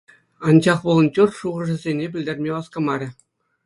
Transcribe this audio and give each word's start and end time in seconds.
Анчах 0.47 0.79
волонтер 0.87 1.29
шухӑшӗсене 1.37 2.05
пӗлтерме 2.13 2.49
васкамарӗ. 2.55 3.07